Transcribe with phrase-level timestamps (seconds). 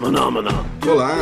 [0.00, 0.66] Maná, maná.
[0.88, 1.12] Olá,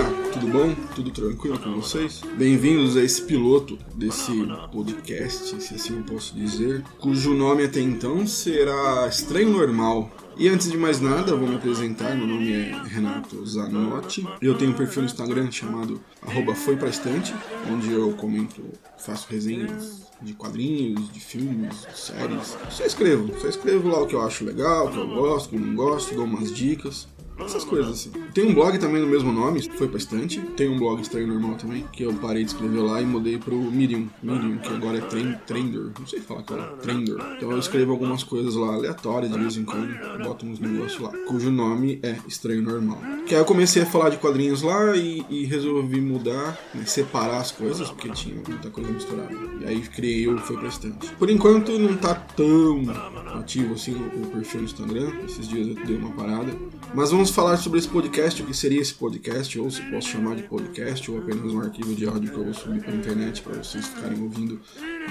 [0.44, 0.74] tudo bom?
[0.94, 2.20] Tudo tranquilo com vocês?
[2.36, 8.26] Bem-vindos a esse piloto desse podcast, se assim eu posso dizer, cujo nome até então
[8.26, 10.10] será Estranho Normal.
[10.36, 12.14] E antes de mais nada, vou me apresentar.
[12.16, 14.26] Meu nome é Renato Zanotti.
[14.42, 17.34] Eu tenho um perfil no Instagram chamado arroba Foi Pra Estante,
[17.72, 18.62] onde eu comento,
[18.98, 22.56] faço resenhas de quadrinhos, de filmes, de séries.
[22.70, 25.48] Só escrevo, só escrevo lá o que eu acho legal, o que eu gosto, o
[25.50, 27.06] que eu não gosto, dou umas dicas.
[27.38, 28.10] Essas coisas assim.
[28.32, 30.40] Tem um blog também no mesmo nome, foi pra estante.
[30.56, 33.56] Tem um blog estranho normal também, que eu parei de escrever lá e mudei pro
[33.56, 34.08] Medium.
[34.22, 35.92] Medium, que agora é trend, Trender.
[35.98, 36.66] Não sei falar qual é.
[36.82, 37.16] Trender.
[37.36, 39.94] Então eu escrevo algumas coisas lá aleatórias de vez em quando.
[40.22, 41.10] Boto uns negócios lá.
[41.26, 42.98] Cujo nome é Estranho Normal.
[43.26, 47.38] Que aí eu comecei a falar de quadrinhos lá e, e resolvi mudar, né, separar
[47.38, 49.34] as coisas, porque tinha muita coisa misturada.
[49.60, 51.10] E aí criei o Foi pra Estante.
[51.18, 52.84] Por enquanto não tá tão
[53.38, 55.12] ativo assim o, o perfil no Instagram.
[55.24, 56.52] Esses dias eu dei uma parada.
[56.92, 60.36] Mas vamos falar sobre esse podcast, o que seria esse podcast, ou se posso chamar
[60.36, 63.54] de podcast, ou apenas um arquivo de áudio que eu vou subir para internet para
[63.54, 64.60] vocês ficarem ouvindo.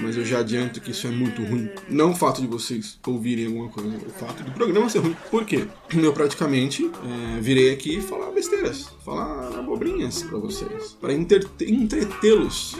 [0.00, 1.70] Mas eu já adianto que isso é muito ruim.
[1.88, 5.16] Não o fato de vocês ouvirem alguma coisa, o fato do programa ser ruim.
[5.30, 5.66] Por quê?
[5.94, 6.90] Eu praticamente
[7.36, 12.76] é, virei aqui falar besteiras, falar abobrinhas para vocês, para entretê-los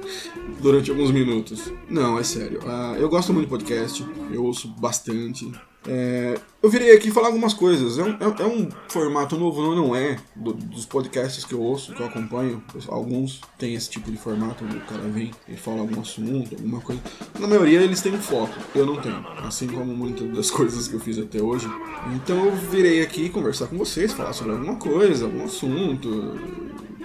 [0.60, 1.72] durante alguns minutos.
[1.88, 2.60] Não, é sério.
[2.60, 5.50] Uh, eu gosto muito de podcast, eu ouço bastante.
[5.88, 7.98] É, eu virei aqui falar algumas coisas.
[7.98, 10.18] É um, é, é um formato novo, não, não é?
[10.36, 12.62] Do, dos podcasts que eu ouço, que eu acompanho.
[12.88, 16.80] Alguns têm esse tipo de formato, onde o cara vem e fala algum assunto, alguma
[16.80, 17.00] coisa.
[17.38, 19.24] Na maioria eles têm foco, eu não tenho.
[19.38, 21.66] Assim como muitas das coisas que eu fiz até hoje.
[22.14, 26.38] Então eu virei aqui conversar com vocês, falar sobre alguma coisa, algum assunto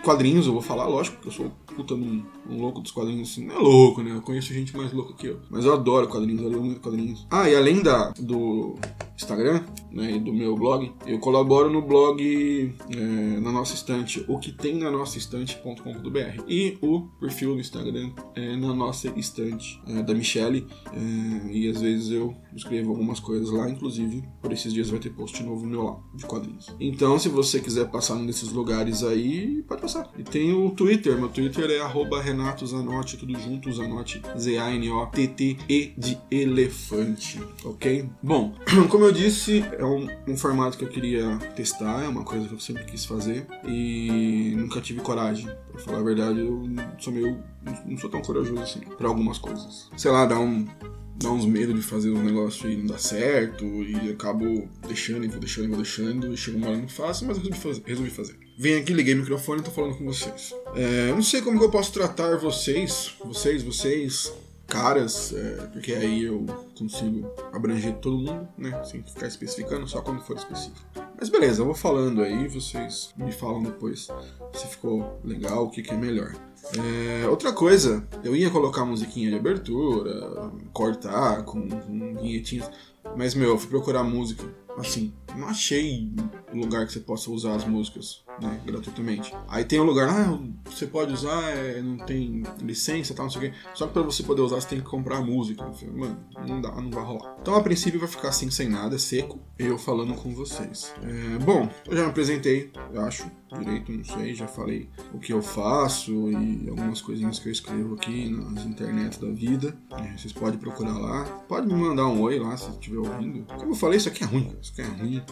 [0.03, 3.45] quadrinhos, eu vou falar, lógico, porque eu sou puta um, louco dos quadrinhos, assim.
[3.45, 4.11] Não é louco, né?
[4.11, 5.39] Eu conheço gente mais louca que eu.
[5.49, 7.25] Mas eu adoro quadrinhos, eu leio muito quadrinhos.
[7.31, 8.75] Ah, e além da, do
[9.15, 14.39] Instagram, né, e do meu blog, eu colaboro no blog é, na nossa estante, o
[14.39, 16.43] que tem na nossa estante.com.br.
[16.47, 20.67] E o perfil no Instagram é na nossa estante, é, da Michelle.
[20.91, 25.11] É, e às vezes eu escrevo algumas coisas lá, inclusive por esses dias vai ter
[25.11, 26.75] post novo meu lá, de quadrinhos.
[26.79, 30.09] Então, se você quiser passar num desses lugares aí, pode passar.
[30.17, 36.17] E tem o Twitter, meu Twitter é arroba Renato Zanotti, tudo junto, Zanotti, Z-A-N-O-T-T-E de
[36.31, 38.09] elefante, ok?
[38.21, 38.53] Bom,
[38.89, 42.53] como eu disse, é um, um, formato que eu queria testar, é uma coisa que
[42.53, 45.47] eu sempre quis fazer e nunca tive coragem.
[45.71, 46.63] Pra falar a verdade, eu
[46.99, 47.39] sou meio.
[47.85, 49.89] não sou tão corajoso assim pra algumas coisas.
[49.97, 50.67] Sei lá, dá um
[51.15, 55.27] dá uns medos de fazer os negócios e não dá certo, e acabo deixando e
[55.27, 57.83] vou deixando e vou deixando, e chega uma hora não faço, mas resolvi fazer.
[57.85, 58.39] Resolvi fazer.
[58.57, 60.53] Vim aqui, liguei o microfone e tô falando com vocês.
[60.75, 64.31] É, eu não sei como que eu posso tratar vocês, vocês, vocês,
[64.67, 66.45] caras, é, porque aí eu
[66.77, 68.83] consigo abranger todo mundo, né?
[68.83, 70.79] Sem ficar especificando, só quando for específico.
[71.19, 74.07] Mas beleza, eu vou falando aí, vocês me falam depois
[74.53, 76.35] se ficou legal, o que, que é melhor.
[76.77, 82.69] É, outra coisa, eu ia colocar musiquinha de abertura, cortar com, com vinhetinhas,
[83.17, 84.43] mas meu, eu fui procurar música
[84.77, 86.09] assim, não achei
[86.53, 89.33] lugar que você possa usar as músicas, né, gratuitamente.
[89.47, 93.49] Aí tem um lugar, ah, você pode usar, é, não tem licença, tal, não sei
[93.49, 93.57] o quê.
[93.73, 95.63] Só que pra você poder usar, você tem que comprar a música.
[95.93, 96.17] Mano,
[96.47, 97.37] não dá, não vai rolar.
[97.41, 100.93] Então, a princípio, vai ficar assim, sem nada, seco, eu falando com vocês.
[101.03, 103.29] É, bom, eu já me apresentei, eu acho,
[103.59, 107.95] direito, não sei, já falei o que eu faço e algumas coisinhas que eu escrevo
[107.95, 109.77] aqui nas internet da vida.
[109.91, 111.23] É, vocês podem procurar lá.
[111.47, 113.45] Pode me mandar um oi lá se estiver ouvindo.
[113.45, 115.23] Como eu falei, isso aqui é ruim, isso aqui é ruim.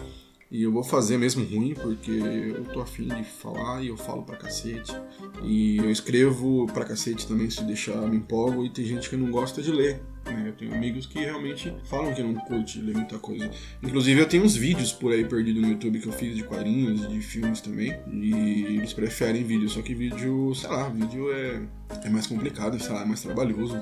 [0.51, 4.21] E eu vou fazer mesmo ruim, porque eu tô afim de falar e eu falo
[4.23, 4.93] pra cacete.
[5.41, 9.31] E eu escrevo pra cacete também, se deixar me empolgo, e tem gente que não
[9.31, 10.01] gosta de ler.
[10.25, 10.45] Né?
[10.47, 13.49] Eu tenho amigos que realmente falam que não curte ler muita coisa.
[13.81, 17.07] Inclusive eu tenho uns vídeos por aí perdidos no YouTube que eu fiz de quadrinhos,
[17.07, 17.97] de filmes também.
[18.11, 21.61] E eles preferem vídeo, só que vídeo, sei lá, vídeo é,
[22.03, 23.81] é mais complicado, sei lá, é mais trabalhoso.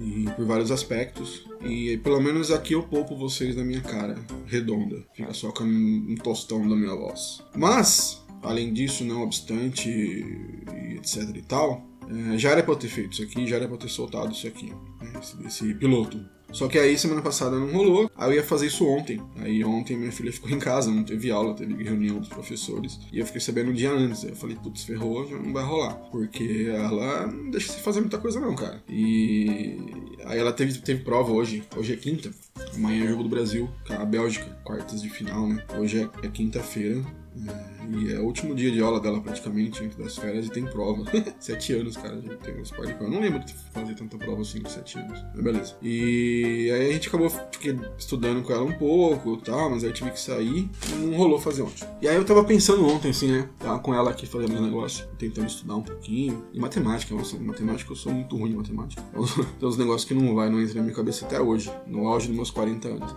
[0.00, 1.46] E por vários aspectos.
[1.62, 4.16] E pelo menos aqui eu poupo vocês da minha cara
[4.46, 5.04] redonda.
[5.14, 7.42] Fica só com um tostão da minha voz.
[7.56, 12.88] Mas, além disso, não obstante, e etc e tal, é, já era pra eu ter
[12.88, 14.72] feito isso aqui, já era pra eu ter soltado isso aqui,
[15.20, 16.20] esse, esse piloto.
[16.50, 19.20] Só que aí semana passada não rolou, aí eu ia fazer isso ontem.
[19.36, 22.98] Aí ontem minha filha ficou em casa, não teve aula, teve reunião dos professores.
[23.12, 24.24] E eu fiquei sabendo um dia antes.
[24.24, 25.94] Aí eu falei, putz, ferrou, já não vai rolar.
[26.10, 28.82] Porque ela não deixa se fazer muita coisa não, cara.
[28.88, 29.76] E
[30.24, 31.62] aí ela teve, teve prova hoje.
[31.76, 32.30] Hoje é quinta.
[32.78, 35.64] Amanhã é jogo do Brasil, com a Bélgica, quartas de final, né?
[35.76, 37.04] Hoje é, é quinta-feira.
[37.46, 40.64] É, e é o último dia de aula dela praticamente, antes das férias, e tem
[40.64, 41.04] prova.
[41.38, 44.60] sete anos, cara, já tem uns par Eu não lembro de fazer tanta prova assim
[44.60, 45.24] com sete anos.
[45.34, 45.76] Mas beleza.
[45.82, 49.90] E aí a gente acabou fiquei estudando com ela um pouco e tal, mas aí
[49.90, 50.68] eu tive que sair
[51.00, 51.86] não rolou fazer ontem.
[52.00, 53.48] E aí eu tava pensando ontem, assim, né?
[53.58, 56.44] Tava com ela aqui fazendo um negócio, tentando estudar um pouquinho.
[56.52, 59.02] E matemática, nossa, matemática eu sou muito ruim em matemática.
[59.58, 62.28] Tem uns negócios que não vai, não entra na minha cabeça até hoje, no auge
[62.28, 63.14] dos meus 40 anos.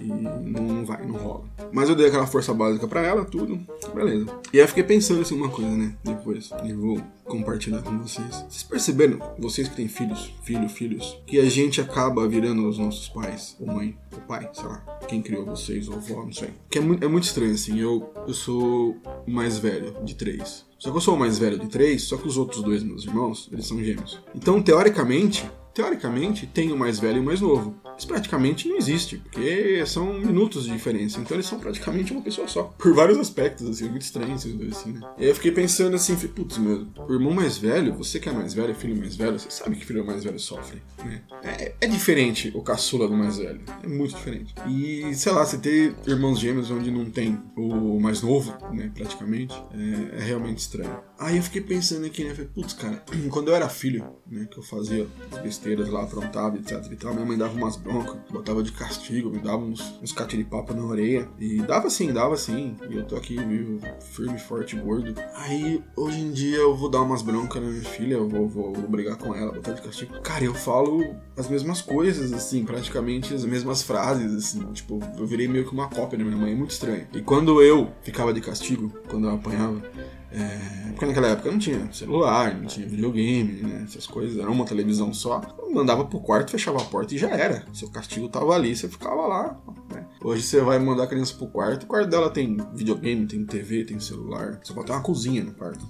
[0.00, 1.44] E não vai, não rola.
[1.70, 3.60] Mas eu dei aquela força básica para ela, tudo,
[3.94, 4.26] beleza.
[4.52, 5.94] E aí eu fiquei pensando assim uma coisa, né?
[6.02, 8.44] Depois, e vou compartilhar com vocês.
[8.48, 13.08] Vocês perceberam, vocês que têm filhos, filho, filhos, que a gente acaba virando os nossos
[13.08, 16.50] pais, ou mãe, ou pai, sei lá, quem criou vocês, ou avó, não sei.
[16.68, 18.96] Que é muito, é muito estranho, assim, eu, eu sou
[19.26, 20.66] o mais velho de três.
[20.78, 23.04] Só que eu sou o mais velho de três, só que os outros dois meus
[23.04, 24.20] irmãos, eles são gêmeos.
[24.34, 27.74] Então, teoricamente, teoricamente, tem o mais velho e o mais novo.
[27.96, 31.20] Isso praticamente não existe, porque são minutos de diferença.
[31.20, 32.64] Então eles são praticamente uma pessoa só.
[32.78, 35.00] Por vários aspectos, assim, é muito estranho esses dois, assim, né?
[35.18, 38.32] E aí eu fiquei pensando assim, putz, meu, o irmão mais velho, você que é
[38.32, 41.22] mais velho, filho mais velho, você sabe que filho mais velho sofre, né?
[41.42, 43.60] É, é diferente o caçula do mais velho.
[43.82, 44.54] É muito diferente.
[44.66, 49.54] E, sei lá, você ter irmãos gêmeos onde não tem o mais novo, né, praticamente,
[49.72, 50.96] é, é realmente estranho.
[51.18, 52.30] Aí eu fiquei pensando aqui, né?
[52.30, 56.56] Falei, putz, cara, quando eu era filho, né, que eu fazia as besteiras lá, aprontava,
[56.56, 60.12] etc e tal, minha mãe dava umas bronca, botava de castigo, me dava uns, uns
[60.12, 61.28] catiripapas na orelha.
[61.38, 62.76] E dava sim, dava sim.
[62.88, 65.14] E eu tô aqui vivo, firme, forte, gordo.
[65.34, 68.72] Aí, hoje em dia, eu vou dar umas broncas na minha filha, eu vou, vou,
[68.72, 70.20] vou brigar com ela, botar de castigo.
[70.20, 74.60] Cara, eu falo as mesmas coisas, assim, praticamente as mesmas frases, assim.
[74.72, 77.06] Tipo, eu virei meio que uma cópia da minha mãe, é muito estranho.
[77.12, 79.82] E quando eu ficava de castigo, quando eu apanhava,
[80.34, 83.82] é, porque naquela época não tinha celular, não tinha videogame, né?
[83.84, 85.40] Essas coisas, era uma televisão só.
[85.58, 87.64] Eu mandava pro quarto, fechava a porta e já era.
[87.72, 89.60] Seu castigo tava ali, você ficava lá.
[89.92, 90.06] Né?
[90.22, 93.84] Hoje você vai mandar a criança pro quarto, o quarto dela tem videogame, tem TV,
[93.84, 94.60] tem celular.
[94.74, 95.86] Pode ter uma cozinha no quarto.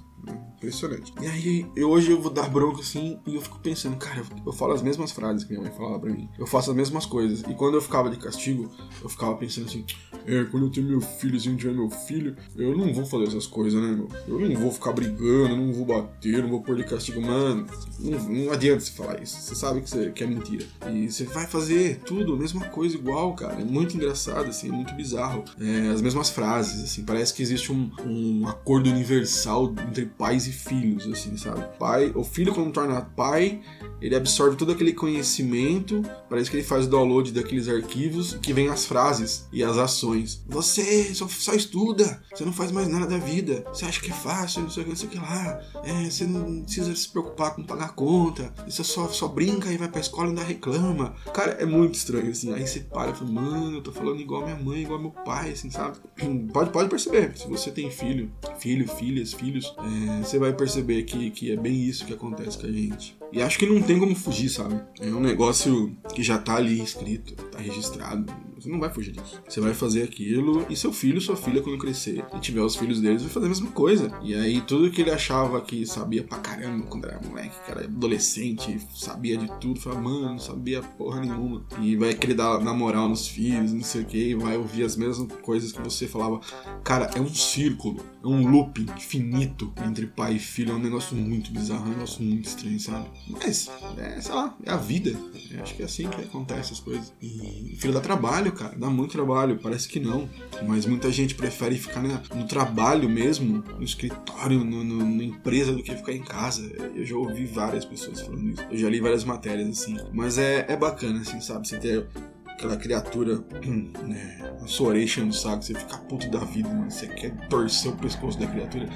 [0.56, 1.12] Impressionante.
[1.20, 4.52] E aí, eu, hoje eu vou dar bronca assim e eu fico pensando, cara, eu
[4.52, 6.28] falo as mesmas frases que minha mãe falava pra mim.
[6.38, 7.42] Eu faço as mesmas coisas.
[7.42, 8.70] E quando eu ficava de castigo,
[9.02, 9.84] eu ficava pensando assim,
[10.26, 13.80] é, quando eu ter meu filhozinho, tiver meu filho, eu não vou fazer essas coisas,
[13.80, 14.08] né, meu?
[14.26, 17.66] Eu não vou ficar brigando, não vou bater, não vou pôr de castigo, mano.
[17.98, 19.40] Não, não adianta você falar isso.
[19.40, 20.64] Você sabe que, você, que é mentira.
[20.90, 23.60] E você vai fazer tudo, a mesma coisa, igual, cara.
[23.60, 25.44] É muito engraçado, assim, é muito bizarro.
[25.60, 30.52] É, as mesmas frases, assim, parece que existe um, um acordo universal entre pais e
[30.52, 31.62] filhos, assim, sabe?
[31.78, 33.60] Pai, o filho quando torna pai,
[34.00, 38.68] ele absorve todo aquele conhecimento, parece que ele faz o download daqueles arquivos que vem
[38.68, 40.11] as frases e as ações.
[40.46, 44.14] Você só, só estuda, você não faz mais nada da vida, você acha que é
[44.14, 47.08] fácil, não sei o que, não sei o que lá, é, você não precisa se
[47.08, 51.14] preocupar com pagar conta, você só, só brinca e vai pra escola e ainda reclama.
[51.32, 54.42] Cara, é muito estranho, assim, aí você para e fala, mano, eu tô falando igual
[54.42, 55.98] minha mãe, igual meu pai, assim, sabe?
[56.52, 61.30] Pode, pode perceber, se você tem filho, filho, filhas, filhos, é, você vai perceber que,
[61.30, 63.16] que é bem isso que acontece com a gente.
[63.32, 64.78] E acho que não tem como fugir, sabe?
[65.00, 68.26] É um negócio que já tá ali escrito, tá registrado.
[68.62, 69.42] Você não vai fugir disso.
[69.48, 73.00] Você vai fazer aquilo e seu filho, sua filha, quando crescer e tiver os filhos
[73.00, 74.12] deles, vai fazer a mesma coisa.
[74.22, 77.84] E aí tudo que ele achava que sabia pra caramba quando era moleque, que era
[77.84, 81.64] adolescente, sabia de tudo, fala, mano, não sabia porra nenhuma.
[81.80, 84.96] E vai querer dar na moral nos filhos, não sei o que, vai ouvir as
[84.96, 86.40] mesmas coisas que você falava.
[86.84, 90.72] Cara, é um círculo, é um looping infinito entre pai e filho.
[90.72, 93.06] É um negócio muito bizarro, é um negócio muito estranho, sabe?
[93.28, 95.18] Mas, é, sei lá, é a vida.
[95.60, 97.12] Acho que é assim que acontece as coisas.
[97.20, 98.74] E filho dá trabalho, cara.
[98.76, 99.58] Dá muito trabalho.
[99.60, 100.28] Parece que não.
[100.66, 105.82] Mas muita gente prefere ficar no trabalho mesmo, no escritório, no, no, na empresa, do
[105.82, 106.62] que ficar em casa.
[106.94, 108.62] Eu já ouvi várias pessoas falando isso.
[108.70, 109.96] Eu já li várias matérias, assim.
[110.12, 111.66] Mas é, é bacana, assim, sabe?
[111.66, 112.06] Você ter
[112.52, 113.42] aquela criatura,
[114.06, 116.90] né, a sua orelha enchendo o saco, você fica puto da vida, mano.
[116.90, 118.88] Você quer torcer o pescoço da criatura,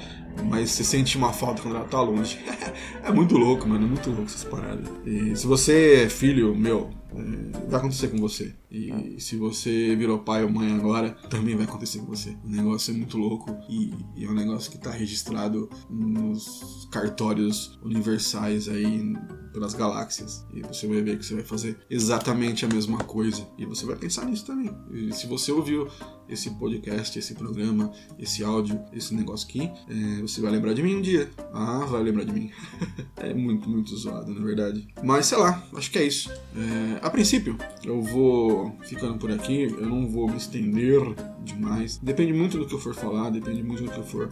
[0.45, 2.39] mas você sente uma falta quando ela tá longe.
[3.03, 4.87] é muito louco, mano, é muito louco essas paradas.
[5.05, 8.53] E se você é filho, meu, é, vai acontecer com você.
[8.69, 12.35] E se você virou pai ou mãe agora, também vai acontecer com você.
[12.43, 17.79] O negócio é muito louco e, e é um negócio que está registrado nos cartórios
[17.83, 19.13] universais aí
[19.53, 20.45] pelas galáxias.
[20.53, 23.47] E você vai ver que você vai fazer exatamente a mesma coisa.
[23.57, 24.69] E você vai pensar nisso também.
[24.91, 25.87] E se você ouviu
[26.29, 30.95] esse podcast, esse programa, esse áudio, esse negócio aqui, é, você vai lembrar de mim
[30.95, 31.29] um dia.
[31.53, 32.51] Ah, vai lembrar de mim.
[33.17, 34.87] é muito, muito zoado, na verdade.
[35.03, 36.31] Mas sei lá, acho que é isso.
[36.55, 41.01] É, a princípio, eu vou ficando por aqui, eu não vou me estender
[41.43, 41.97] demais.
[41.97, 44.29] Depende muito do que eu for falar, depende muito do que eu for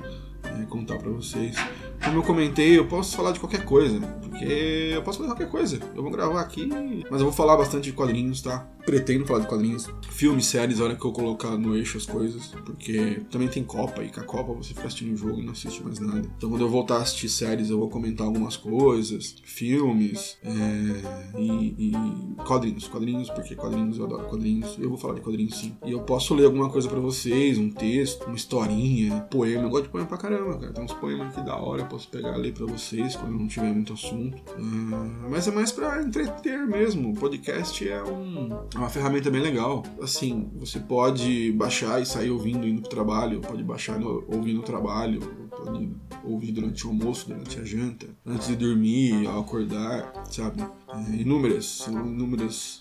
[0.69, 1.55] contar para vocês.
[2.03, 5.79] Como eu comentei, eu posso falar de qualquer coisa, porque eu posso de qualquer coisa.
[5.95, 6.67] Eu vou gravar aqui,
[7.09, 8.67] mas eu vou falar bastante de quadrinhos, tá?
[8.85, 12.53] Pretendo falar de quadrinhos, filmes, séries, a hora que eu colocar no eixo as coisas,
[12.65, 15.53] porque também tem Copa, e com a Copa você fica assistindo o jogo e não
[15.53, 16.29] assiste mais nada.
[16.37, 21.89] Então quando eu voltar a assistir séries, eu vou comentar algumas coisas, filmes é, e,
[21.89, 22.87] e quadrinhos.
[22.87, 24.77] Quadrinhos, porque quadrinhos, eu adoro quadrinhos.
[24.77, 25.75] Eu vou falar de quadrinhos sim.
[25.83, 29.63] E eu posso ler alguma coisa para vocês, um texto, uma historinha, poema.
[29.63, 30.73] Eu gosto de poema pra caramba, cara.
[30.73, 33.73] Tem uns poemas aqui da hora, eu posso pegar ler pra vocês quando não tiver
[33.73, 34.37] muito assunto.
[34.57, 37.11] Uh, mas é mais pra entreter mesmo.
[37.11, 39.83] O podcast é, um, é uma ferramenta bem legal.
[40.01, 44.63] Assim, você pode baixar e sair ouvindo indo pro trabalho, pode baixar no, ouvindo no
[44.63, 45.89] trabalho, pode
[46.23, 50.63] ouvir durante o almoço, durante a janta, antes de dormir, ao acordar, sabe?
[51.19, 52.79] Inúmeras, inúmeras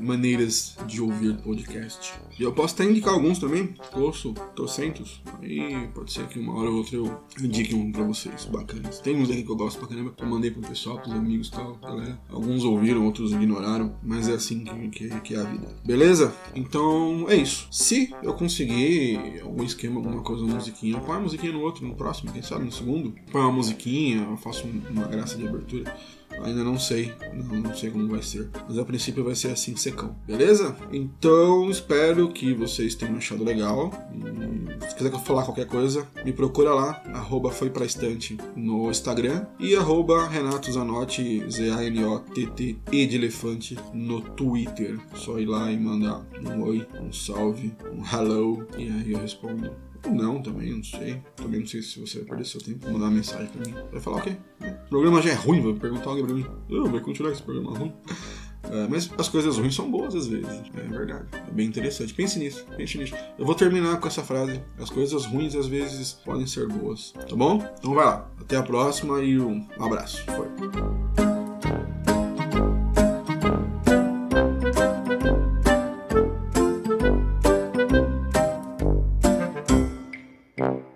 [0.00, 2.14] maneiras de ouvir podcast.
[2.38, 6.70] E eu posso até indicar alguns também, ouço trocentos, aí pode ser que uma hora
[6.70, 9.00] ou outra eu indique um pra vocês, bacanas.
[9.00, 11.48] Tem uns aqui que eu gosto pra caramba, que eu mandei pro pessoal, pros amigos
[11.48, 12.20] e tal, galera.
[12.28, 15.68] Alguns ouviram, outros ignoraram, mas é assim que, que, que, é a vida.
[15.84, 16.34] Beleza?
[16.54, 17.68] Então é isso.
[17.70, 21.94] Se eu conseguir algum esquema, alguma coisa, uma musiquinha, põe a musiquinha no outro, no
[21.94, 25.94] próximo, quem sabe no segundo, põe uma musiquinha, eu faço uma graça de abertura.
[26.42, 28.48] Ainda não sei, não, não sei como vai ser.
[28.68, 30.76] Mas a princípio vai ser assim secão, beleza?
[30.92, 33.90] Então espero que vocês tenham achado legal.
[34.88, 39.74] Se quiser falar qualquer coisa, me procura lá, arroba foi pra estante no Instagram e
[39.74, 44.98] arroba Renato Zanotti, Z-A-N-O-T-T-E de elefante no Twitter.
[45.14, 49.70] Só ir lá e mandar um oi, um salve, um hello, e aí eu respondo
[50.06, 51.22] ou não também, não sei.
[51.36, 53.74] Também não sei se você vai perder seu tempo mandar uma mensagem pra mim.
[53.90, 54.36] Vai falar o quê?
[54.60, 56.46] O programa já é ruim, vai perguntar alguém pra mim.
[56.70, 57.92] Oh, vai continuar esse programa ruim.
[58.70, 60.62] É, mas as coisas ruins são boas às vezes.
[60.76, 61.26] É verdade.
[61.32, 62.12] É bem interessante.
[62.14, 62.66] Pense nisso.
[62.76, 63.14] Pense nisso.
[63.38, 64.60] Eu vou terminar com essa frase.
[64.78, 67.12] As coisas ruins às vezes podem ser boas.
[67.12, 67.62] Tá bom?
[67.78, 68.30] Então vai lá.
[68.40, 70.24] Até a próxima e um abraço.
[70.24, 71.25] Foi.